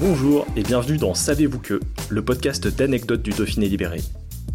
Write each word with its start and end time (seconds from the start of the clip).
Bonjour 0.00 0.46
et 0.54 0.62
bienvenue 0.62 0.96
dans 0.96 1.12
Savez-vous 1.12 1.58
que, 1.58 1.80
le 2.08 2.24
podcast 2.24 2.68
d'anecdotes 2.68 3.20
du 3.20 3.30
Dauphiné 3.30 3.68
libéré. 3.68 4.00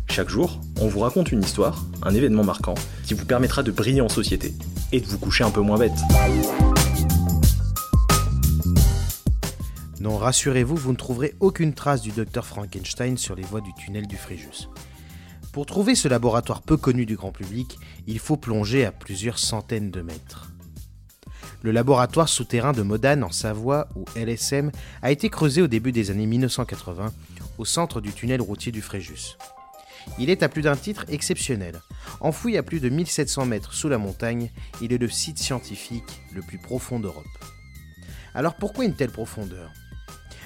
Chaque 0.09 0.29
jour, 0.29 0.61
on 0.79 0.87
vous 0.87 1.01
raconte 1.01 1.33
une 1.33 1.43
histoire, 1.43 1.83
un 2.01 2.15
événement 2.15 2.45
marquant, 2.45 2.75
qui 3.03 3.13
vous 3.13 3.25
permettra 3.25 3.61
de 3.61 3.69
briller 3.69 3.99
en 3.99 4.07
société 4.07 4.53
et 4.93 5.01
de 5.01 5.05
vous 5.05 5.17
coucher 5.17 5.43
un 5.43 5.51
peu 5.51 5.59
moins 5.59 5.77
bête. 5.77 5.91
Non, 9.99 10.15
rassurez-vous, 10.15 10.77
vous 10.77 10.93
ne 10.93 10.97
trouverez 10.97 11.35
aucune 11.41 11.73
trace 11.73 12.01
du 12.01 12.11
docteur 12.11 12.45
Frankenstein 12.45 13.17
sur 13.17 13.35
les 13.35 13.43
voies 13.43 13.59
du 13.59 13.73
tunnel 13.73 14.07
du 14.07 14.15
Fréjus. 14.15 14.69
Pour 15.51 15.65
trouver 15.65 15.95
ce 15.95 16.07
laboratoire 16.07 16.61
peu 16.61 16.77
connu 16.77 17.05
du 17.05 17.17
grand 17.17 17.33
public, 17.33 17.77
il 18.07 18.19
faut 18.19 18.37
plonger 18.37 18.85
à 18.85 18.93
plusieurs 18.93 19.39
centaines 19.39 19.91
de 19.91 20.01
mètres. 20.01 20.52
Le 21.63 21.71
laboratoire 21.71 22.27
souterrain 22.27 22.73
de 22.73 22.81
Modane 22.81 23.23
en 23.23 23.31
Savoie, 23.31 23.87
ou 23.95 24.03
LSM, 24.17 24.69
a 25.01 25.11
été 25.11 25.29
creusé 25.29 25.61
au 25.61 25.67
début 25.67 25.93
des 25.93 26.11
années 26.11 26.25
1980 26.25 27.13
au 27.57 27.63
centre 27.63 28.01
du 28.01 28.11
tunnel 28.11 28.41
routier 28.41 28.73
du 28.73 28.81
Fréjus. 28.81 29.37
Il 30.19 30.29
est 30.29 30.43
à 30.43 30.49
plus 30.49 30.61
d'un 30.61 30.75
titre 30.75 31.05
exceptionnel. 31.07 31.79
Enfoui 32.19 32.57
à 32.57 32.63
plus 32.63 32.81
de 32.81 32.89
1700 32.89 33.45
mètres 33.45 33.73
sous 33.73 33.87
la 33.87 33.97
montagne, 33.97 34.51
il 34.81 34.91
est 34.91 34.97
le 34.97 35.07
site 35.07 35.37
scientifique 35.37 36.21
le 36.35 36.41
plus 36.41 36.57
profond 36.57 36.99
d'Europe. 36.99 37.23
Alors 38.35 38.55
pourquoi 38.55 38.83
une 38.83 38.95
telle 38.95 39.11
profondeur? 39.11 39.71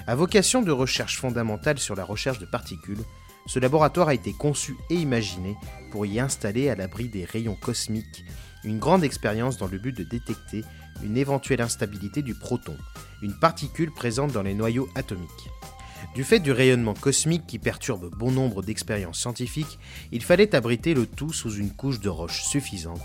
À 0.06 0.14
vocation 0.14 0.62
de 0.62 0.72
recherche 0.72 1.18
fondamentale 1.18 1.80
sur 1.80 1.96
la 1.96 2.04
recherche 2.04 2.38
de 2.38 2.46
particules, 2.46 3.02
ce 3.48 3.58
laboratoire 3.58 4.09
a 4.09 4.14
été 4.14 4.34
conçu 4.34 4.76
et 4.92 4.96
imaginé 4.96 5.56
pour 5.90 6.06
y 6.06 6.20
installer 6.20 6.70
à 6.70 6.76
l'abri 6.76 7.09
des 7.09 7.26
rayons 7.26 7.56
cosmiques 7.56 8.24
une 8.64 8.80
grande 8.80 9.04
expérience 9.04 9.58
dans 9.58 9.68
le 9.68 9.78
but 9.78 9.96
de 9.96 10.04
détecter 10.04 10.64
une 11.03 11.17
éventuelle 11.17 11.62
instabilité 11.62 12.22
du 12.22 12.34
proton, 12.34 12.76
une 13.22 13.38
particule 13.38 13.92
présente 13.92 14.31
dans 14.31 14.44
les 14.44 14.53
noyaux 14.53 14.90
atomiques. 14.95 15.50
Du 16.16 16.23
fait 16.23 16.40
du 16.40 16.52
rayonnement 16.52 16.94
cosmique 16.94 17.45
qui 17.48 17.59
perturbe 17.59 18.09
bon 18.16 18.31
nombre 18.31 18.64
d'expériences 18.64 19.20
scientifiques, 19.20 19.80
il 20.12 20.23
fallait 20.23 20.56
abriter 20.56 20.94
le 20.94 21.06
tout 21.06 21.31
sous 21.31 21.53
une 21.53 21.72
couche 21.72 22.00
de 22.00 22.09
roche 22.09 22.44
suffisante, 22.44 23.03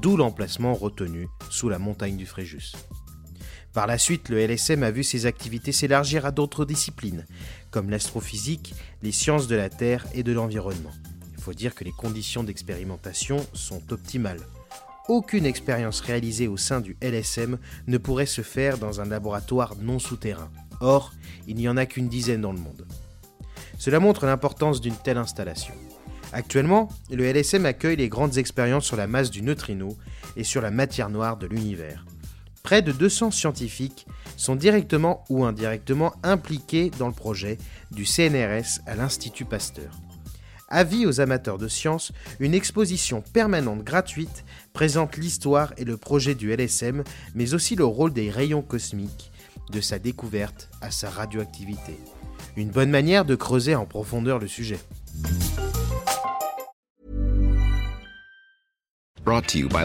d'où 0.00 0.16
l'emplacement 0.16 0.74
retenu 0.74 1.28
sous 1.50 1.68
la 1.68 1.78
montagne 1.78 2.16
du 2.16 2.26
Fréjus. 2.26 2.72
Par 3.72 3.86
la 3.86 3.96
suite, 3.96 4.28
le 4.28 4.38
LSM 4.38 4.82
a 4.82 4.90
vu 4.90 5.02
ses 5.02 5.24
activités 5.26 5.72
s'élargir 5.72 6.26
à 6.26 6.30
d'autres 6.30 6.64
disciplines, 6.64 7.26
comme 7.70 7.90
l'astrophysique, 7.90 8.74
les 9.02 9.12
sciences 9.12 9.48
de 9.48 9.56
la 9.56 9.70
Terre 9.70 10.06
et 10.12 10.22
de 10.22 10.32
l'environnement. 10.32 10.92
Il 11.36 11.42
faut 11.42 11.54
dire 11.54 11.74
que 11.74 11.82
les 11.82 11.92
conditions 11.92 12.44
d'expérimentation 12.44 13.44
sont 13.54 13.82
optimales 13.92 14.42
aucune 15.08 15.46
expérience 15.46 16.00
réalisée 16.00 16.48
au 16.48 16.56
sein 16.56 16.80
du 16.80 16.96
LSM 17.00 17.58
ne 17.86 17.98
pourrait 17.98 18.26
se 18.26 18.42
faire 18.42 18.78
dans 18.78 19.00
un 19.00 19.04
laboratoire 19.04 19.74
non 19.80 19.98
souterrain. 19.98 20.50
Or, 20.80 21.12
il 21.46 21.56
n'y 21.56 21.68
en 21.68 21.76
a 21.76 21.86
qu'une 21.86 22.08
dizaine 22.08 22.40
dans 22.40 22.52
le 22.52 22.58
monde. 22.58 22.86
Cela 23.78 24.00
montre 24.00 24.26
l'importance 24.26 24.80
d'une 24.80 24.96
telle 24.96 25.18
installation. 25.18 25.74
Actuellement, 26.32 26.88
le 27.10 27.24
LSM 27.24 27.66
accueille 27.66 27.96
les 27.96 28.08
grandes 28.08 28.38
expériences 28.38 28.86
sur 28.86 28.96
la 28.96 29.06
masse 29.06 29.30
du 29.30 29.42
neutrino 29.42 29.96
et 30.36 30.44
sur 30.44 30.62
la 30.62 30.70
matière 30.70 31.10
noire 31.10 31.36
de 31.36 31.46
l'univers. 31.46 32.06
Près 32.62 32.80
de 32.80 32.92
200 32.92 33.32
scientifiques 33.32 34.06
sont 34.36 34.56
directement 34.56 35.24
ou 35.28 35.44
indirectement 35.44 36.14
impliqués 36.22 36.90
dans 36.98 37.08
le 37.08 37.12
projet 37.12 37.58
du 37.90 38.06
CNRS 38.06 38.80
à 38.86 38.94
l'Institut 38.94 39.44
Pasteur 39.44 39.92
avis 40.72 41.06
aux 41.06 41.20
amateurs 41.20 41.58
de 41.58 41.68
sciences, 41.68 42.10
une 42.40 42.54
exposition 42.54 43.22
permanente 43.32 43.84
gratuite 43.84 44.44
présente 44.72 45.16
l'histoire 45.16 45.72
et 45.76 45.84
le 45.84 45.96
projet 45.96 46.34
du 46.34 46.50
LSM, 46.50 47.04
mais 47.34 47.54
aussi 47.54 47.76
le 47.76 47.84
rôle 47.84 48.12
des 48.12 48.30
rayons 48.30 48.62
cosmiques, 48.62 49.30
de 49.70 49.80
sa 49.80 49.98
découverte 49.98 50.70
à 50.80 50.90
sa 50.90 51.10
radioactivité. 51.10 51.96
Une 52.56 52.70
bonne 52.70 52.90
manière 52.90 53.24
de 53.24 53.34
creuser 53.34 53.74
en 53.74 53.86
profondeur 53.86 54.38
le 54.38 54.48
sujet. 54.48 54.80
Brought 59.24 59.46
to 59.46 59.58
you 59.58 59.68
by. 59.68 59.84